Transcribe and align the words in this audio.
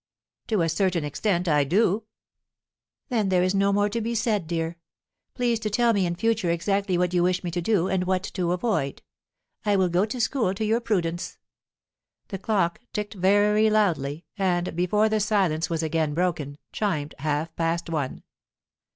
"To 0.47 0.63
a 0.63 0.69
certain 0.69 1.03
extent, 1.03 1.47
I 1.47 1.63
do." 1.63 2.05
"Then 3.09 3.29
there 3.29 3.43
is 3.43 3.53
no 3.53 3.71
more 3.71 3.87
to 3.89 4.01
be 4.01 4.15
said, 4.15 4.47
dear. 4.47 4.77
Please 5.35 5.59
to 5.59 5.69
tell 5.69 5.93
me 5.93 6.07
in 6.07 6.15
future 6.15 6.49
exactly 6.49 6.97
what 6.97 7.13
you 7.13 7.21
wish 7.21 7.43
me 7.43 7.51
to 7.51 7.61
do, 7.61 7.87
and 7.87 8.05
what 8.05 8.23
to 8.23 8.51
avoid. 8.51 9.03
I 9.63 9.75
will 9.75 9.89
go 9.89 10.05
to 10.07 10.19
school 10.19 10.55
to 10.55 10.65
your 10.65 10.79
prudence." 10.79 11.37
The 12.29 12.39
clock 12.39 12.79
ticked 12.93 13.13
very 13.13 13.69
loudly, 13.69 14.25
and, 14.39 14.75
before 14.75 15.07
the 15.07 15.19
silence 15.19 15.69
was 15.69 15.83
again 15.83 16.15
broken, 16.15 16.57
chimed 16.71 17.13
half 17.19 17.55
past 17.55 17.87
one. 17.87 18.23